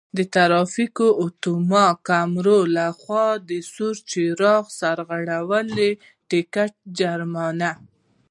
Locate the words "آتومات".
1.25-1.95